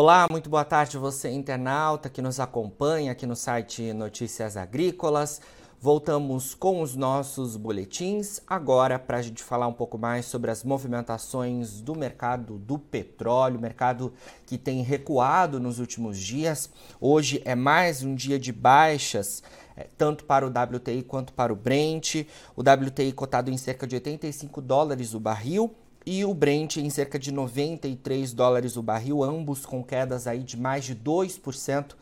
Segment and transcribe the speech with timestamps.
[0.00, 5.40] Olá, muito boa tarde você internauta que nos acompanha aqui no site Notícias Agrícolas.
[5.80, 10.62] Voltamos com os nossos boletins agora para a gente falar um pouco mais sobre as
[10.62, 14.12] movimentações do mercado do petróleo, mercado
[14.46, 16.70] que tem recuado nos últimos dias.
[17.00, 19.42] Hoje é mais um dia de baixas,
[19.76, 22.24] eh, tanto para o WTI quanto para o Brent.
[22.54, 25.74] O WTI cotado em cerca de 85 dólares o barril
[26.10, 30.56] e o Brent em cerca de 93 dólares o barril, ambos com quedas aí de
[30.56, 31.92] mais de 2%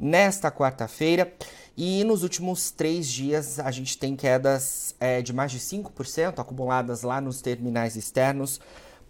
[0.00, 1.32] nesta quarta-feira.
[1.76, 7.02] E nos últimos três dias a gente tem quedas é, de mais de 5% acumuladas
[7.02, 8.60] lá nos terminais externos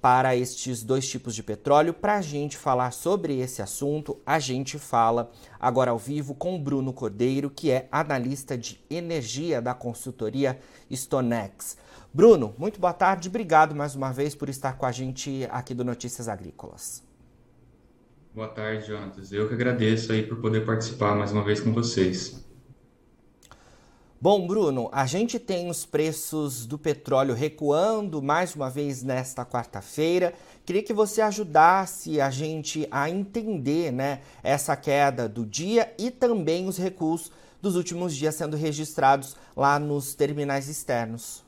[0.03, 1.95] para estes dois tipos de petróleo.
[1.95, 6.93] Para a gente falar sobre esse assunto, a gente fala agora ao vivo com Bruno
[6.93, 10.59] Cordeiro, que é analista de energia da consultoria
[10.91, 11.79] Stonex.
[12.13, 15.85] Bruno, muito boa tarde, obrigado mais uma vez por estar com a gente aqui do
[15.85, 17.05] Notícias Agrícolas.
[18.35, 19.31] Boa tarde, Jonatas.
[19.31, 22.45] Eu que agradeço aí por poder participar mais uma vez com vocês.
[24.23, 30.33] Bom, Bruno, a gente tem os preços do petróleo recuando mais uma vez nesta quarta-feira.
[30.65, 36.69] Queria que você ajudasse a gente a entender né, essa queda do dia e também
[36.69, 41.45] os recuos dos últimos dias sendo registrados lá nos terminais externos.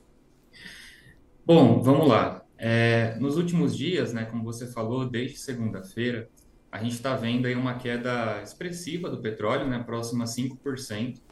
[1.45, 2.43] Bom, vamos lá.
[2.57, 6.27] É, nos últimos dias, né, como você falou, desde segunda-feira,
[6.69, 11.24] a gente está vendo aí uma queda expressiva do petróleo, né, próxima a 5%, é,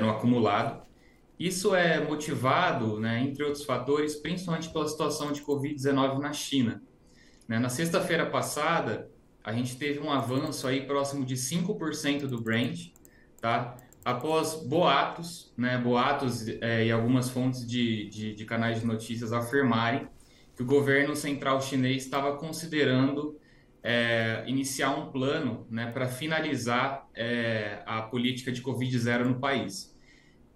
[0.00, 0.82] no acumulado.
[1.38, 6.82] Isso é motivado, né, entre outros fatores, principalmente pela situação de Covid-19 na China.
[7.48, 9.10] Né, na sexta-feira passada,
[9.42, 12.92] a gente teve um avanço aí próximo de 5% do Brent,
[13.40, 13.76] tá?
[14.04, 20.08] após boatos, né, boatos é, e algumas fontes de, de, de, canais de notícias afirmarem
[20.56, 23.36] que o governo central chinês estava considerando
[23.82, 29.92] é, iniciar um plano né, para finalizar é, a política de Covid-0 no país.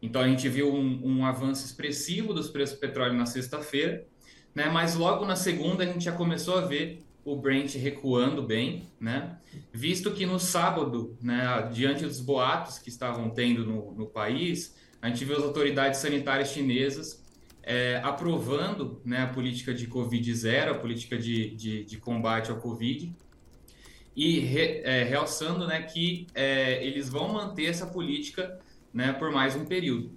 [0.01, 4.07] Então a gente viu um, um, avanço expressivo dos preços do petróleo na sexta-feira,
[4.55, 8.89] né, mas logo na segunda a gente já começou a ver o Brent recuando bem,
[9.01, 9.37] né?
[9.73, 15.09] Visto que no sábado, né, diante dos boatos que estavam tendo no, no país, a
[15.09, 17.26] gente viu as autoridades sanitárias chinesas
[17.67, 22.59] é, aprovando né, a política de Covid zero, a política de, de, de combate ao
[22.59, 23.13] Covid,
[24.15, 28.59] e re, é, realçando né, que é, eles vão manter essa política
[28.95, 30.13] né, por mais um período.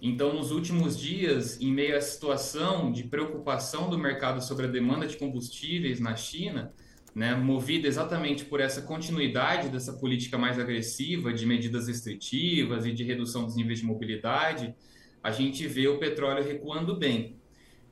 [0.00, 5.06] Então, nos últimos dias, em meio à situação de preocupação do mercado sobre a demanda
[5.06, 6.72] de combustíveis na China,
[7.14, 13.04] né, movida exatamente por essa continuidade dessa política mais agressiva de medidas restritivas e de
[13.04, 14.74] redução dos níveis de mobilidade,
[15.24, 17.40] a gente vê o petróleo recuando bem.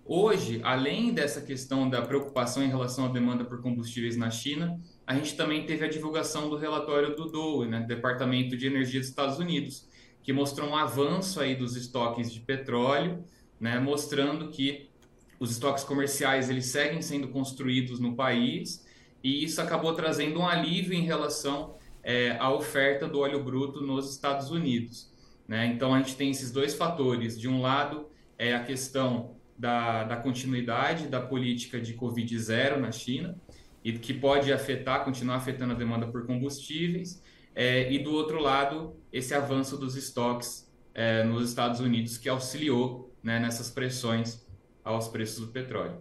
[0.05, 5.15] Hoje, além dessa questão da preocupação em relação à demanda por combustíveis na China, a
[5.15, 9.39] gente também teve a divulgação do relatório do DOE, né, Departamento de Energia dos Estados
[9.39, 9.89] Unidos,
[10.23, 13.25] que mostrou um avanço aí dos estoques de petróleo,
[13.59, 14.91] né, mostrando que
[15.41, 18.87] os estoques comerciais eles seguem sendo construídos no país
[19.25, 24.11] e isso acabou trazendo um alívio em relação é, à oferta do óleo bruto nos
[24.11, 25.12] Estados Unidos.
[25.53, 25.67] Né?
[25.67, 27.39] Então a gente tem esses dois fatores.
[27.39, 28.09] De um lado
[28.39, 33.39] é a questão da, da continuidade da política de Covid zero na China
[33.85, 37.23] e que pode afetar, continuar afetando a demanda por combustíveis.
[37.55, 43.15] É, e do outro lado, esse avanço dos estoques é, nos Estados Unidos que auxiliou
[43.23, 44.47] né, nessas pressões
[44.83, 45.99] aos preços do petróleo.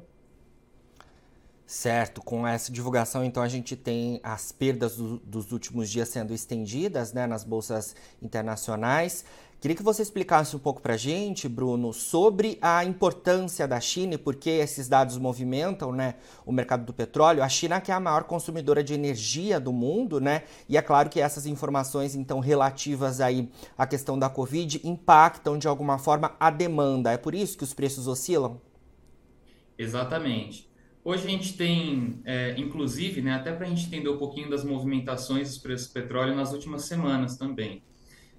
[1.71, 6.33] Certo, com essa divulgação, então, a gente tem as perdas do, dos últimos dias sendo
[6.33, 9.23] estendidas né, nas bolsas internacionais.
[9.57, 14.15] Queria que você explicasse um pouco para a gente, Bruno, sobre a importância da China
[14.15, 16.15] e por que esses dados movimentam né,
[16.45, 17.41] o mercado do petróleo.
[17.41, 20.43] A China que é a maior consumidora de energia do mundo, né?
[20.67, 25.69] E é claro que essas informações, então, relativas aí à questão da Covid, impactam de
[25.69, 27.13] alguma forma a demanda.
[27.13, 28.59] É por isso que os preços oscilam?
[29.77, 30.69] Exatamente.
[31.03, 34.63] Hoje a gente tem, é, inclusive, né, até para a gente entender um pouquinho das
[34.63, 37.81] movimentações dos preços do petróleo nas últimas semanas também.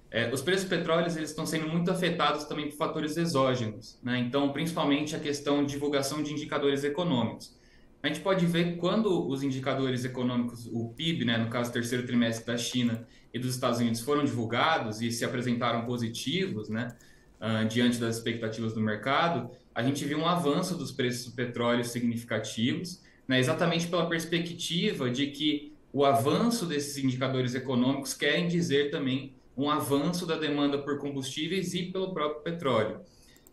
[0.09, 4.19] É, os preços do petróleo eles estão sendo muito afetados também por fatores exógenos, né?
[4.19, 7.53] então principalmente a questão de divulgação de indicadores econômicos.
[8.01, 12.45] A gente pode ver quando os indicadores econômicos, o PIB, né, no caso terceiro trimestre
[12.45, 16.95] da China e dos Estados Unidos, foram divulgados e se apresentaram positivos, né,
[17.39, 21.83] uh, diante das expectativas do mercado, a gente viu um avanço dos preços do petróleo
[21.83, 29.35] significativos, né, exatamente pela perspectiva de que o avanço desses indicadores econômicos querem dizer também
[29.55, 33.01] um avanço da demanda por combustíveis e pelo próprio petróleo.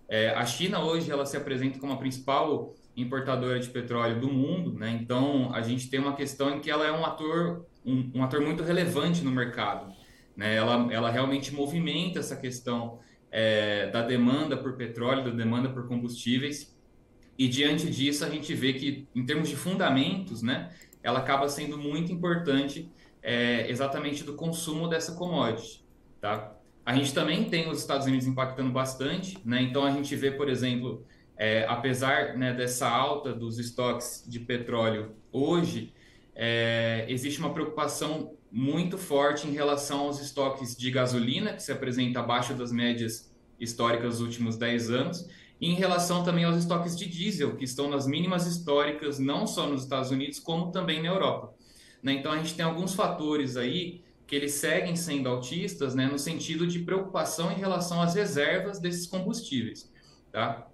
[0.09, 4.73] É, a China hoje ela se apresenta como a principal importadora de petróleo do mundo,
[4.73, 4.99] né?
[5.01, 8.41] Então a gente tem uma questão em que ela é um ator um, um ator
[8.41, 9.93] muito relevante no mercado.
[10.37, 10.55] Né?
[10.55, 12.99] Ela, ela realmente movimenta essa questão
[13.31, 16.75] é, da demanda por petróleo, da demanda por combustíveis,
[17.39, 20.71] e diante disso a gente vê que, em termos de fundamentos, né,
[21.03, 22.91] ela acaba sendo muito importante
[23.23, 25.83] é, exatamente do consumo dessa commodity.
[26.21, 26.55] Tá?
[26.85, 29.63] A gente também tem os Estados Unidos impactando bastante, né?
[29.63, 31.05] então a gente vê, por exemplo,
[31.37, 35.95] é, apesar né, dessa alta dos estoques de petróleo hoje,
[36.43, 42.21] é, existe uma preocupação muito forte em relação aos estoques de gasolina, que se apresenta
[42.21, 45.29] abaixo das médias históricas dos últimos 10 anos,
[45.61, 49.69] e em relação também aos estoques de diesel, que estão nas mínimas históricas, não só
[49.69, 51.53] nos Estados Unidos, como também na Europa.
[52.03, 52.15] Né?
[52.15, 56.67] Então, a gente tem alguns fatores aí que eles seguem sendo autistas, né, no sentido
[56.67, 59.93] de preocupação em relação às reservas desses combustíveis.
[60.33, 60.67] Tá?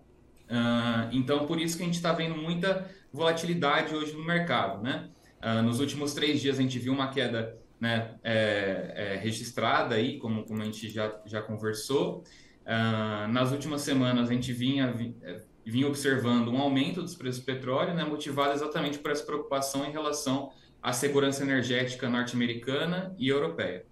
[0.49, 4.81] Uh, então, por isso que a gente está vendo muita volatilidade hoje no mercado.
[4.81, 5.11] Né?
[5.47, 10.19] Uh, nos últimos três dias, a gente viu uma queda né, é, é, registrada aí,
[10.19, 12.25] como, como a gente já, já conversou.
[12.65, 17.47] Uh, nas últimas semanas, a gente vinha, é, vinha observando um aumento dos preços do
[17.47, 20.51] petróleo, né, motivado exatamente por essa preocupação em relação
[20.83, 23.87] à segurança energética norte-americana e europeia.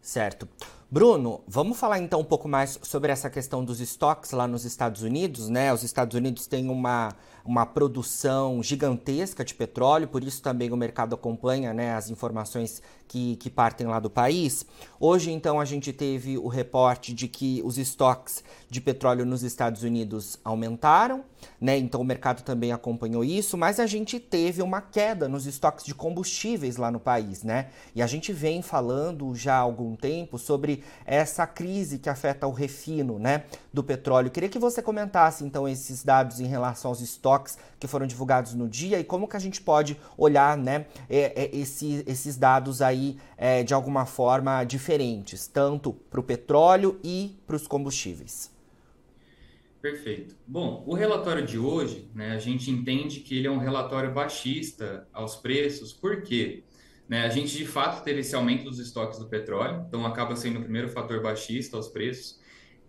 [0.00, 0.48] Certo.
[0.88, 5.02] Bruno, vamos falar então um pouco mais sobre essa questão dos estoques lá nos Estados
[5.02, 5.72] Unidos, né?
[5.72, 7.12] Os Estados Unidos têm uma,
[7.46, 13.36] uma produção gigantesca de petróleo, por isso também o mercado acompanha né, as informações que,
[13.36, 14.66] que partem lá do país.
[14.98, 19.82] Hoje, então, a gente teve o reporte de que os estoques de petróleo nos Estados
[19.82, 21.24] Unidos aumentaram,
[21.60, 21.76] né?
[21.78, 25.94] Então o mercado também acompanhou isso, mas a gente teve uma queda nos estoques de
[25.94, 27.68] combustíveis lá no país, né?
[27.94, 32.52] E a gente vem falando já há algum tempo sobre essa crise que afeta o
[32.52, 33.44] refino, né,
[33.76, 34.30] do petróleo.
[34.30, 38.66] Queria que você comentasse então esses dados em relação aos estoques que foram divulgados no
[38.66, 43.74] dia e como que a gente pode olhar, né, esse, esses dados aí é, de
[43.74, 48.50] alguma forma diferentes, tanto para o petróleo e para os combustíveis.
[49.82, 50.34] Perfeito.
[50.46, 55.06] Bom, o relatório de hoje, né, a gente entende que ele é um relatório baixista
[55.12, 56.64] aos preços, por quê?
[57.06, 60.60] Né, a gente de fato teve esse aumento dos estoques do petróleo, então acaba sendo
[60.60, 62.40] o primeiro fator baixista aos preços.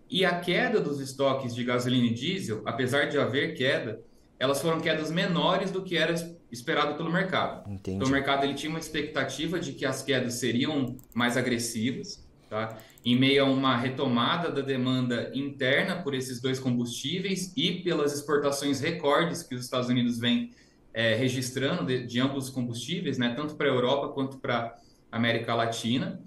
[0.10, 4.00] E a queda dos estoques de gasolina e diesel, apesar de haver queda,
[4.40, 6.14] elas foram quedas menores do que era
[6.52, 7.70] esperado pelo mercado.
[7.70, 7.98] Entendi.
[7.98, 12.78] Então o mercado ele tinha uma expectativa de que as quedas seriam mais agressivas, tá?
[13.08, 18.82] em meio a uma retomada da demanda interna por esses dois combustíveis e pelas exportações
[18.82, 20.52] recordes que os Estados Unidos vêm
[20.94, 24.76] é, registrando de, de, ambos os combustíveis, né, tanto para a Europa quanto para
[25.12, 26.20] a América Latina.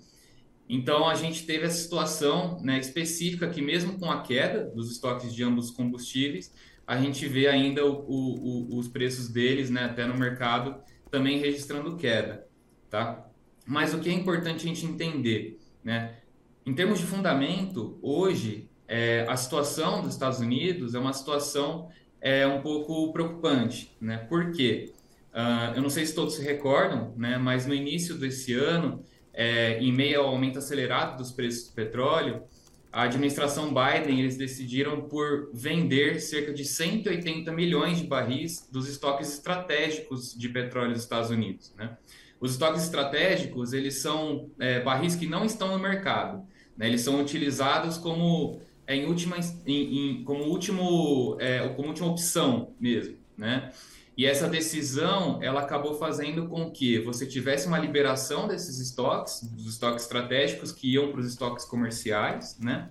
[0.72, 5.34] Então, a gente teve essa situação né, específica que, mesmo com a queda dos estoques
[5.34, 6.54] de ambos os combustíveis,
[6.86, 10.80] a gente vê ainda o, o, o, os preços deles, né, até no mercado,
[11.10, 12.46] também registrando queda.
[12.88, 13.26] Tá?
[13.66, 16.14] Mas o que é importante a gente entender, né?
[16.64, 21.88] Em termos de fundamento, hoje, é, a situação dos Estados Unidos é uma situação
[22.20, 24.18] é, um pouco preocupante, né?
[24.18, 24.92] Por quê?
[25.32, 27.38] Uh, eu não sei se todos se recordam, né?
[27.38, 32.42] Mas no início desse ano, é, em meio ao aumento acelerado dos preços do petróleo,
[32.92, 39.32] a administração Biden eles decidiram por vender cerca de 180 milhões de barris dos estoques
[39.32, 41.96] estratégicos de petróleo dos Estados Unidos, né?
[42.40, 46.42] Os estoques estratégicos, eles são é, barris que não estão no mercado.
[46.74, 46.88] Né?
[46.88, 52.72] Eles são utilizados como, é, em última, em, em, como, último, é, como última opção
[52.80, 53.18] mesmo.
[53.36, 53.70] Né?
[54.20, 59.64] E essa decisão, ela acabou fazendo com que você tivesse uma liberação desses estoques, dos
[59.64, 62.90] estoques estratégicos que iam para os estoques comerciais, né?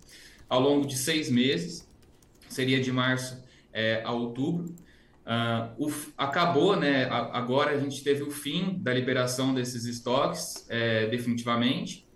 [0.50, 1.88] Ao longo de seis meses,
[2.48, 4.74] seria de março é, a outubro.
[5.24, 7.04] Uh, o, acabou, né?
[7.04, 12.08] A, agora a gente teve o fim da liberação desses estoques, é, definitivamente.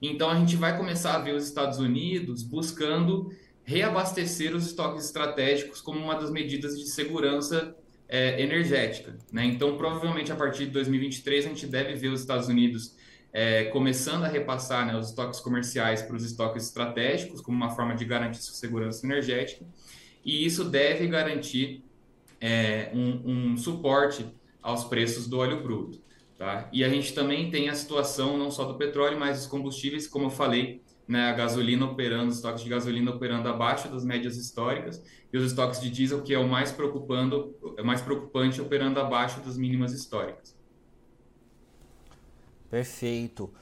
[0.00, 3.30] Então a gente vai começar a ver os Estados Unidos buscando
[3.64, 7.76] reabastecer os estoques estratégicos como uma das medidas de segurança
[8.12, 9.16] é, energética.
[9.32, 9.46] Né?
[9.46, 12.94] Então, provavelmente a partir de 2023 a gente deve ver os Estados Unidos
[13.32, 17.94] é, começando a repassar né, os estoques comerciais para os estoques estratégicos como uma forma
[17.94, 19.64] de garantir sua segurança energética.
[20.22, 21.82] E isso deve garantir
[22.38, 24.26] é, um, um, suporte
[24.60, 25.98] aos preços do óleo bruto.
[26.36, 26.68] Tá?
[26.70, 30.26] E a gente também tem a situação não só do petróleo, mas dos combustíveis, como
[30.26, 35.04] eu falei, né, a gasolina operando, os estoques de gasolina operando abaixo das médias históricas
[35.30, 39.40] e os estoques de diesel, que é o mais preocupando, é mais preocupante, operando abaixo
[39.40, 40.56] das mínimas históricas.
[42.70, 43.52] Perfeito.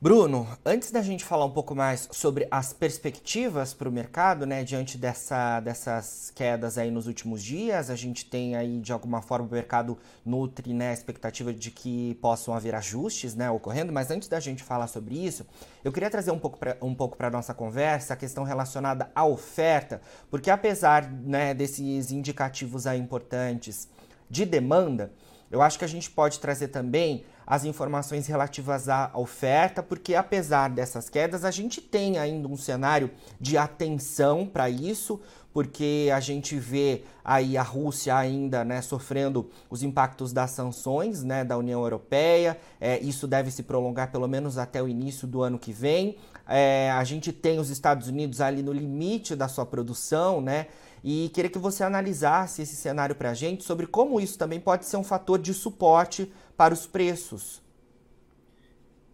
[0.00, 4.62] Bruno, antes da gente falar um pouco mais sobre as perspectivas para o mercado, né,
[4.62, 9.48] diante dessa, dessas quedas aí nos últimos dias, a gente tem aí de alguma forma
[9.48, 14.28] o mercado nutre né, a expectativa de que possam haver ajustes né, ocorrendo, mas antes
[14.28, 15.44] da gente falar sobre isso,
[15.82, 20.00] eu queria trazer um pouco para um a nossa conversa a questão relacionada à oferta,
[20.30, 23.88] porque apesar né, desses indicativos aí importantes
[24.30, 25.10] de demanda,
[25.50, 30.68] eu acho que a gente pode trazer também as informações relativas à oferta, porque apesar
[30.68, 35.18] dessas quedas, a gente tem ainda um cenário de atenção para isso,
[35.50, 41.42] porque a gente vê aí a Rússia ainda né, sofrendo os impactos das sanções né,
[41.42, 42.58] da União Europeia.
[42.78, 46.16] É, isso deve se prolongar pelo menos até o início do ano que vem.
[46.46, 50.66] É, a gente tem os Estados Unidos ali no limite da sua produção, né?
[51.02, 54.86] E queria que você analisasse esse cenário para a gente sobre como isso também pode
[54.86, 57.62] ser um fator de suporte para os preços.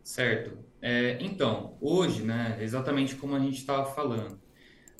[0.02, 0.58] Certo.
[0.80, 4.38] É, então, hoje, né, exatamente como a gente estava falando,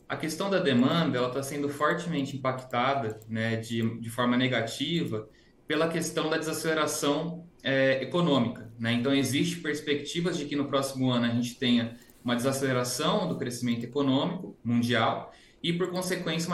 [0.08, 5.28] a questão da demanda ela está sendo fortemente impactada né, de, de forma negativa
[5.66, 8.70] pela questão da desaceleração é, econômica.
[8.78, 8.92] Né?
[8.92, 13.84] Então, existe perspectivas de que no próximo ano a gente tenha uma desaceleração do crescimento
[13.84, 15.32] econômico mundial
[15.64, 16.46] e, por consequência,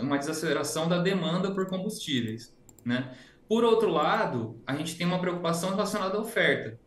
[0.00, 2.56] uma desaceleração da demanda por combustíveis.
[2.82, 3.14] Né?
[3.46, 6.80] Por outro lado, a gente tem uma preocupação relacionada à oferta.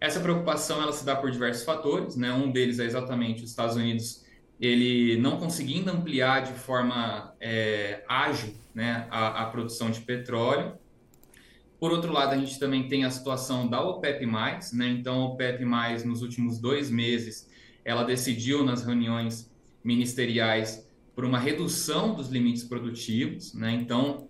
[0.00, 2.32] Essa preocupação ela se dá por diversos fatores, né?
[2.32, 4.24] Um deles é exatamente os Estados Unidos
[4.60, 10.78] ele não conseguindo ampliar de forma é, ágil né, a, a, produção de petróleo.
[11.80, 14.88] Por outro lado, a gente também tem a situação da OPEP+, né?
[14.88, 15.64] Então, a OPEP+,
[16.04, 17.50] nos últimos dois meses,
[17.84, 19.50] ela decidiu nas reuniões
[19.82, 20.87] ministeriais
[21.18, 23.72] por uma redução dos limites produtivos, né?
[23.72, 24.28] Então,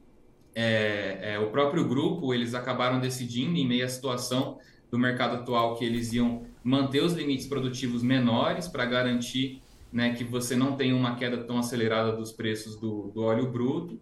[0.54, 4.58] é, é, o próprio grupo, eles acabaram decidindo, em meio à situação
[4.90, 9.60] do mercado atual, que eles iam manter os limites produtivos menores para garantir
[9.92, 14.00] né, que você não tenha uma queda tão acelerada dos preços do, do óleo bruto.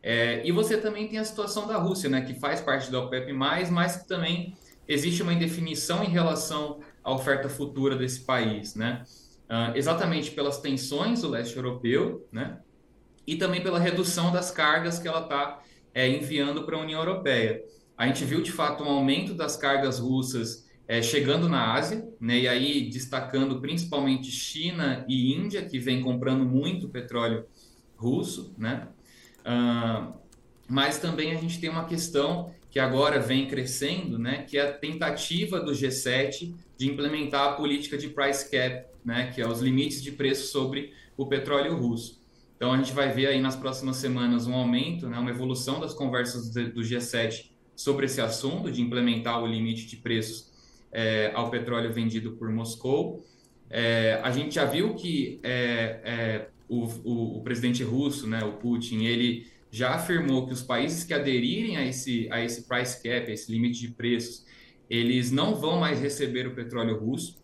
[0.00, 3.32] É, e você também tem a situação da Rússia, né, que faz parte da OPEP+,
[3.32, 4.54] mas que também
[4.86, 9.02] existe uma indefinição em relação à oferta futura desse país, né?
[9.48, 12.58] Uh, exatamente pelas tensões do leste europeu, né?
[13.26, 15.62] E também pela redução das cargas que ela está
[15.94, 17.62] é, enviando para a União Europeia.
[17.96, 22.40] A gente viu de fato um aumento das cargas russas é, chegando na Ásia, né?
[22.40, 27.46] E aí destacando principalmente China e Índia que vem comprando muito petróleo
[27.96, 28.88] russo, né?
[29.40, 30.12] Uh,
[30.68, 34.44] mas também a gente tem uma questão que agora vem crescendo, né?
[34.48, 39.30] Que é a tentativa do G7 de implementar a política de price cap, né?
[39.34, 42.18] Que é os limites de preço sobre o petróleo russo.
[42.58, 45.94] Então, a gente vai ver aí nas próximas semanas um aumento, né, uma evolução das
[45.94, 50.50] conversas do G7 sobre esse assunto, de implementar o limite de preços
[50.90, 53.24] é, ao petróleo vendido por Moscou.
[53.70, 58.54] É, a gente já viu que é, é o, o, o, presidente russo, né, o
[58.54, 63.30] Putin, ele já afirmou que os países que aderirem a esse, a esse price cap,
[63.30, 64.44] a esse limite de preços,
[64.88, 67.36] eles não vão mais receber o petróleo russo.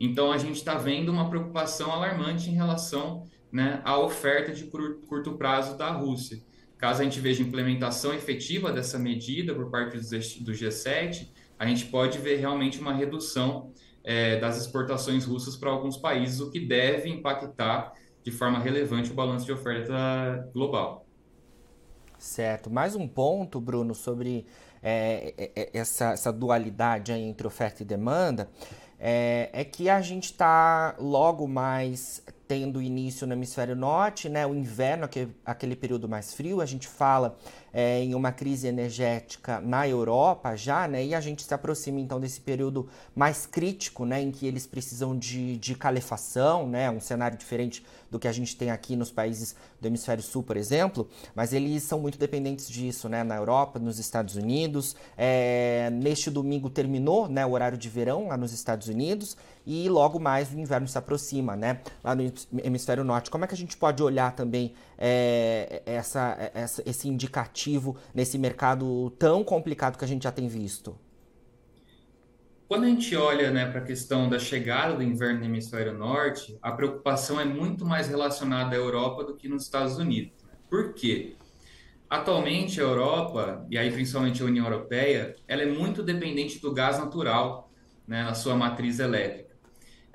[0.00, 5.36] Então, a gente está vendo uma preocupação alarmante em relação né, a oferta de curto
[5.36, 6.42] prazo da Rússia.
[6.78, 11.28] Caso a gente veja implementação efetiva dessa medida por parte do G7,
[11.58, 13.72] a gente pode ver realmente uma redução
[14.04, 17.92] é, das exportações russas para alguns países, o que deve impactar
[18.22, 21.05] de forma relevante o balanço de oferta global.
[22.18, 22.70] Certo.
[22.70, 24.46] Mais um ponto, Bruno, sobre
[24.82, 28.48] é, é, é essa, essa dualidade entre oferta e demanda.
[28.98, 34.54] É, é, que a gente está logo mais tendo início no hemisfério norte, né, o
[34.54, 37.36] inverno, aquele, aquele período mais frio, a gente fala
[37.76, 42.18] é, em uma crise energética na Europa já, né, e a gente se aproxima então
[42.18, 47.36] desse período mais crítico, né, em que eles precisam de, de calefação, né, um cenário
[47.36, 51.52] diferente do que a gente tem aqui nos países do hemisfério sul, por exemplo, mas
[51.52, 54.96] eles são muito dependentes disso, né, na Europa, nos Estados Unidos.
[55.14, 59.36] É, neste domingo terminou, né, o horário de verão lá nos Estados Unidos.
[59.66, 61.80] E logo mais o inverno se aproxima, né?
[62.04, 63.28] Lá no hemisfério norte.
[63.28, 67.65] Como é que a gente pode olhar também é, essa, essa, esse indicativo
[68.14, 70.98] nesse mercado tão complicado que a gente já tem visto?
[72.68, 76.58] Quando a gente olha né, para a questão da chegada do inverno no hemisfério norte,
[76.60, 80.32] a preocupação é muito mais relacionada à Europa do que nos Estados Unidos.
[80.68, 81.36] Por quê?
[82.10, 86.98] Atualmente a Europa, e aí principalmente a União Europeia, ela é muito dependente do gás
[86.98, 87.70] natural
[88.06, 89.55] né, na sua matriz elétrica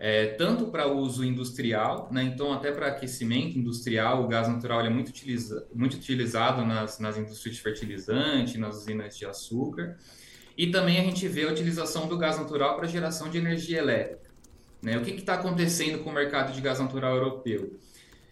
[0.03, 2.24] é, tanto para uso industrial, né?
[2.24, 7.17] então até para aquecimento industrial, o gás natural é muito, utiliza, muito utilizado nas, nas
[7.17, 10.00] indústrias de fertilizante, nas usinas de açúcar,
[10.58, 14.27] e também a gente vê a utilização do gás natural para geração de energia elétrica.
[14.81, 14.98] Né?
[14.98, 17.77] O que está acontecendo com o mercado de gás natural europeu?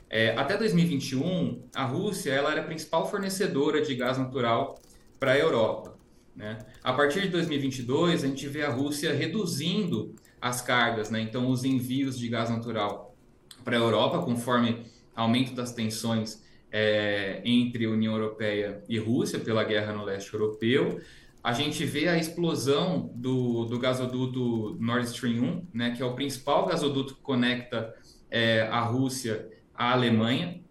[0.10, 4.74] É, até 2021, a Rússia ela era a principal fornecedora de gás natural
[5.20, 5.96] para a Europa.
[6.36, 6.58] Né?
[6.84, 11.22] A partir de 2022, a gente vê a Rússia reduzindo as cargas, né?
[11.22, 13.16] então os envios de gás natural
[13.64, 16.42] para a Europa, conforme aumento das tensões
[16.72, 21.02] é, entre União Europeia e Rússia pela guerra no leste europeu.
[21.44, 26.14] A gente vê a explosão do, do gasoduto Nord Stream 1, né, que é o
[26.14, 27.94] principal gasoduto que conecta
[28.30, 30.62] é, a Rússia à Alemanha,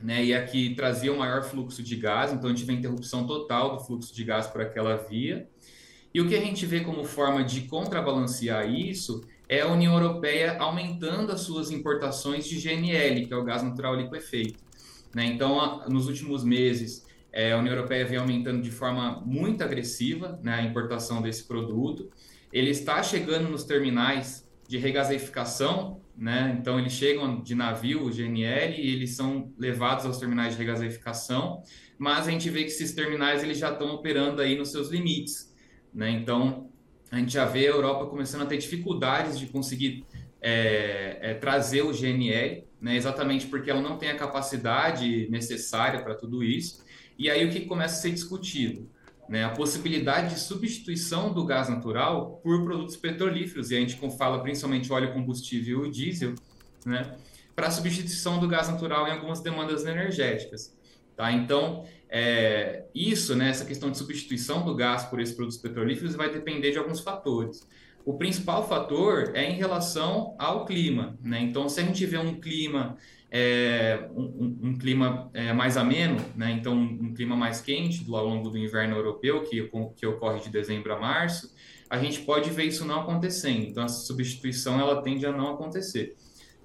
[0.00, 3.76] né, e aqui trazia o maior fluxo de gás, então a gente vê interrupção total
[3.76, 5.48] do fluxo de gás por aquela via.
[6.12, 10.56] E o que a gente vê como forma de contrabalancear isso é a União Europeia
[10.58, 14.58] aumentando as suas importações de GNL, que é o gás natural liquefeito.
[15.14, 15.26] Né?
[15.26, 20.54] Então, nos últimos meses, é, a União Europeia vem aumentando de forma muito agressiva né,
[20.54, 22.10] a importação desse produto.
[22.52, 26.56] Ele está chegando nos terminais de regaseificação, né?
[26.60, 31.62] então eles chegam de navio, o GNL, e eles são levados aos terminais de regaseificação,
[31.98, 35.49] mas a gente vê que esses terminais eles já estão operando aí nos seus limites.
[35.92, 36.10] Né?
[36.10, 36.70] Então,
[37.10, 40.06] a gente já vê a Europa começando a ter dificuldades de conseguir
[40.40, 46.14] é, é, trazer o GNL, né, exatamente porque ela não tem a capacidade necessária para
[46.14, 46.82] tudo isso.
[47.18, 48.88] E aí o que começa a ser discutido?
[49.28, 54.42] Né, a possibilidade de substituição do gás natural por produtos petrolíferos, e a gente fala
[54.42, 56.34] principalmente óleo combustível e diesel,
[56.84, 57.16] né,
[57.54, 60.74] para substituição do gás natural em algumas demandas energéticas.
[61.20, 61.30] Tá?
[61.32, 66.32] Então, é, isso, né, essa questão de substituição do gás por esses produtos petrolíferos vai
[66.32, 67.68] depender de alguns fatores.
[68.06, 71.18] O principal fator é em relação ao clima.
[71.22, 71.42] Né?
[71.42, 72.96] Então, se a gente tiver um clima
[73.30, 76.52] é, um, um, clima é, mais ameno, né?
[76.52, 80.94] então um, clima mais quente ao longo do inverno europeu, que, que ocorre de dezembro
[80.94, 81.54] a março,
[81.90, 83.66] a gente pode ver isso não acontecendo.
[83.66, 86.16] Então, essa substituição ela tende a não acontecer.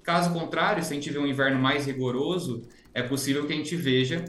[0.02, 2.62] Caso contrário, se a gente tiver um inverno mais rigoroso,
[2.94, 4.24] é possível que a gente veja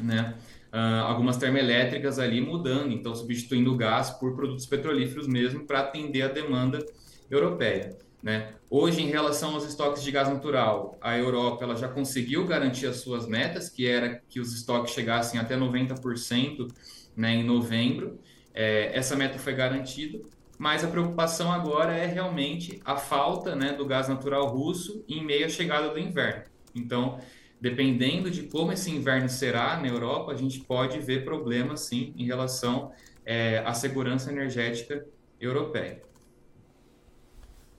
[0.00, 0.34] né,
[0.72, 6.22] uh, algumas termoelétricas ali mudando, então substituindo o gás por produtos petrolíferos mesmo para atender
[6.22, 6.84] a demanda
[7.30, 7.96] europeia.
[8.22, 8.52] Né?
[8.68, 12.96] Hoje, em relação aos estoques de gás natural, a Europa ela já conseguiu garantir as
[12.96, 16.68] suas metas, que era que os estoques chegassem até 90%
[17.16, 18.18] né, em novembro.
[18.52, 20.18] É, essa meta foi garantida,
[20.58, 25.46] mas a preocupação agora é realmente a falta né, do gás natural russo em meio
[25.46, 26.42] à chegada do inverno.
[26.74, 27.20] Então,
[27.60, 32.24] dependendo de como esse inverno será na Europa, a gente pode ver problemas sim em
[32.24, 32.92] relação
[33.24, 35.04] é, à segurança energética
[35.40, 36.02] europeia.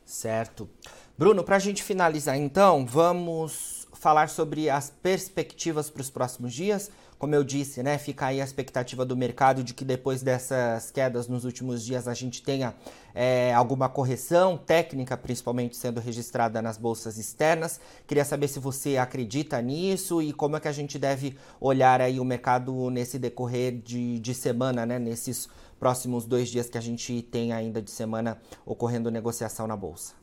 [0.06, 0.70] Certo.
[1.18, 6.90] Bruno, para a gente finalizar então, vamos falar sobre as perspectivas para os próximos dias
[7.20, 11.28] como eu disse, né, fica aí a expectativa do mercado de que depois dessas quedas
[11.28, 12.74] nos últimos dias a gente tenha
[13.14, 17.78] é, alguma correção técnica, principalmente sendo registrada nas bolsas externas.
[18.08, 22.22] Queria saber se você acredita nisso e como é que a gente deve olhar aí
[22.22, 27.22] o mercado nesse decorrer de, de semana, né, nesses próximos dois dias que a gente
[27.22, 30.14] tem ainda de semana ocorrendo negociação na bolsa.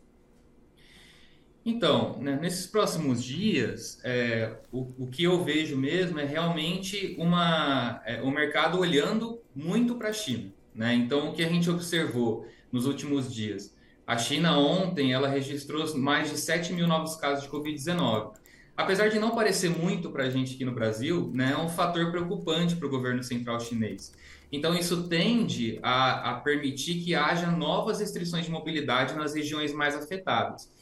[1.69, 8.01] Então, né, nesses próximos dias, é, o, o, que eu vejo mesmo é realmente uma,
[8.07, 10.53] é, o mercado olhando muito para a China.
[10.73, 10.95] Né?
[10.95, 13.75] Então, o que a gente observou nos últimos dias?
[14.07, 18.35] A China ontem ela registrou mais de 7 mil novos casos de Covid-19.
[18.77, 22.13] Apesar de não parecer muito para a gente aqui no Brasil, né, é um fator
[22.13, 24.15] preocupante para o governo central chinês.
[24.53, 29.97] Então, isso tende a, a permitir que haja novas restrições de mobilidade nas regiões mais
[29.97, 30.76] afetadas.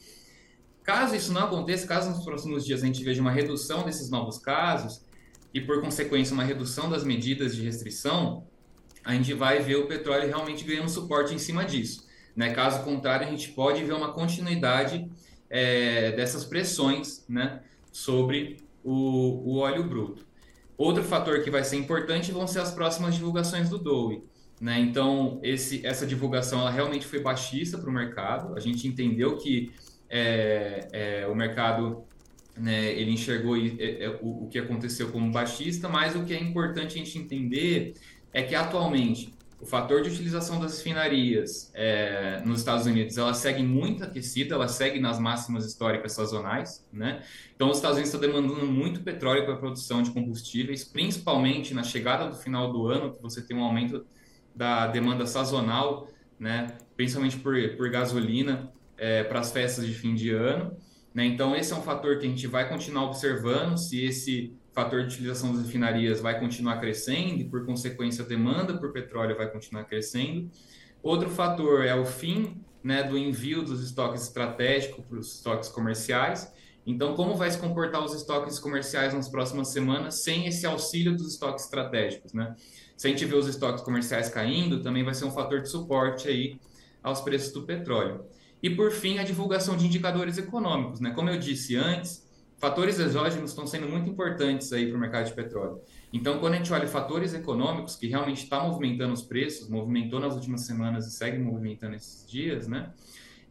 [0.85, 4.37] Caso isso não aconteça, caso nos próximos dias a gente veja uma redução desses novos
[4.37, 5.01] casos
[5.51, 8.45] e, por consequência, uma redução das medidas de restrição,
[9.03, 12.05] a gente vai ver o petróleo realmente ganhando suporte em cima disso.
[12.35, 12.53] Né?
[12.53, 15.09] Caso contrário, a gente pode ver uma continuidade
[15.49, 20.23] é, dessas pressões né, sobre o, o óleo bruto.
[20.77, 24.23] Outro fator que vai ser importante vão ser as próximas divulgações do Dow.
[24.61, 24.79] Né?
[24.79, 28.55] Então, esse, essa divulgação ela realmente foi baixista para o mercado.
[28.55, 29.73] A gente entendeu que
[30.09, 32.05] é, é, o mercado
[32.57, 36.95] né, ele enxergou é, é, o, que aconteceu como baixista, mas o que é importante
[36.95, 37.95] a gente entender
[38.31, 43.63] é que atualmente o fator de utilização das refinarias é, nos Estados Unidos ela segue
[43.63, 47.23] muito aquecida, ela segue nas máximas históricas sazonais, né?
[47.55, 51.83] Então os Estados Unidos estão demandando muito petróleo para a produção de combustíveis, principalmente na
[51.83, 54.05] chegada do final do ano, que você tem um aumento
[54.53, 56.77] da demanda sazonal, né?
[56.95, 60.77] Principalmente por, por gasolina é, para as festas de fim de ano.
[61.13, 61.25] Né?
[61.25, 65.15] Então, esse é um fator que a gente vai continuar observando se esse fator de
[65.15, 69.85] utilização das refinarias vai continuar crescendo e, por consequência, a demanda por petróleo vai continuar
[69.85, 70.51] crescendo.
[71.01, 76.51] Outro fator é o fim né, do envio dos estoques estratégicos para os estoques comerciais.
[76.85, 81.33] Então, como vai se comportar os estoques comerciais nas próximas semanas sem esse auxílio dos
[81.33, 82.55] estoques estratégicos, né?
[82.95, 86.27] Se a gente vê os estoques comerciais caindo, também vai ser um fator de suporte
[86.27, 86.59] aí
[87.01, 88.25] aos preços do petróleo.
[88.65, 91.11] E por fim, a divulgação de indicadores econômicos, né?
[91.11, 95.33] Como eu disse antes, fatores exógenos estão sendo muito importantes aí para o mercado de
[95.33, 95.79] petróleo.
[96.11, 100.33] Então, quando a gente olha fatores econômicos que realmente está movimentando os preços, movimentou nas
[100.33, 102.91] últimas semanas e segue movimentando esses dias, né?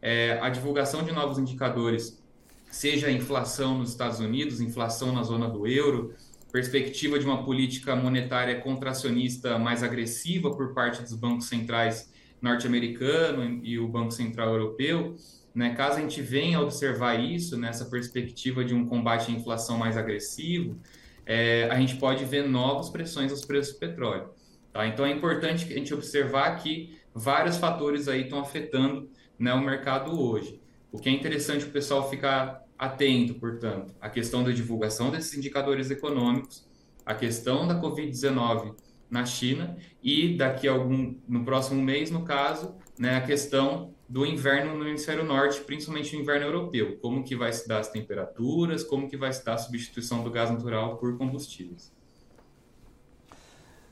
[0.01, 2.21] É, a divulgação de novos indicadores,
[2.69, 6.13] seja a inflação nos Estados Unidos, inflação na zona do euro,
[6.51, 12.13] perspectiva de uma política monetária contracionista mais agressiva por parte dos bancos centrais
[12.45, 15.15] norte-americano e o Banco Central Europeu,
[15.53, 19.97] né, caso a gente venha observar isso, nessa perspectiva de um combate à inflação mais
[19.97, 20.79] agressivo,
[21.25, 24.29] é, a gente pode ver novas pressões aos preços do petróleo.
[24.71, 24.85] Tá?
[24.85, 30.19] Então é importante a gente observar que vários fatores aí estão afetando né, o mercado
[30.19, 30.61] hoje.
[30.91, 35.89] O que é interessante o pessoal ficar atento, portanto, a questão da divulgação desses indicadores
[35.89, 36.67] econômicos,
[37.05, 38.75] a questão da Covid-19
[39.09, 44.25] na China e daqui a algum no próximo mês, no caso, né, a questão do
[44.25, 46.97] inverno no hemisfério norte, principalmente o inverno europeu.
[47.01, 50.29] Como que vai se dar as temperaturas, como que vai se dar a substituição do
[50.29, 51.91] gás natural por combustíveis.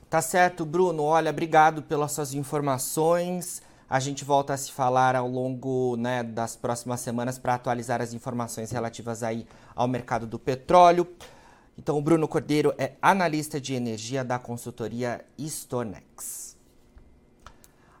[0.08, 1.02] Tá certo, Bruno.
[1.02, 3.60] Olha, obrigado pelas suas informações.
[3.90, 8.14] A gente volta a se falar ao longo né, das próximas semanas para atualizar as
[8.14, 11.06] informações relativas aí ao mercado do petróleo.
[11.78, 16.54] Então, o Bruno Cordeiro é analista de energia da consultoria Stonex.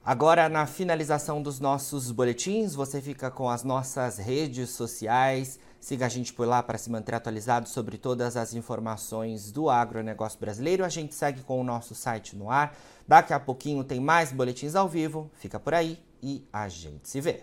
[0.04, 5.58] Agora, na finalização dos nossos boletins, você fica com as nossas redes sociais.
[5.80, 10.38] Siga a gente por lá para se manter atualizado sobre todas as informações do agronegócio
[10.38, 10.84] brasileiro.
[10.84, 12.76] A gente segue com o nosso site no ar.
[13.08, 15.30] Daqui a pouquinho tem mais boletins ao vivo.
[15.34, 17.42] Fica por aí e a gente se vê.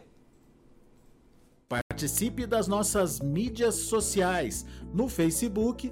[1.67, 5.91] Participe das nossas mídias sociais no Facebook